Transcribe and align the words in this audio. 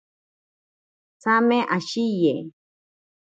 Tsame 1.21 1.57
ashiye. 1.77 2.33